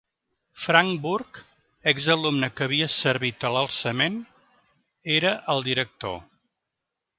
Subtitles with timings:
[0.59, 1.43] Frank Burke,
[1.91, 4.19] exalumne que havia servit a l'alçament,
[5.21, 6.19] era el director.